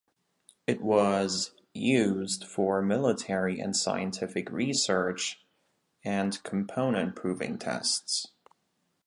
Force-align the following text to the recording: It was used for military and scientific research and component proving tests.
It 0.65 0.81
was 0.81 1.51
used 1.75 2.45
for 2.45 2.81
military 2.81 3.59
and 3.59 3.75
scientific 3.77 4.49
research 4.49 5.45
and 6.03 6.41
component 6.41 7.15
proving 7.15 7.59
tests. 7.59 8.25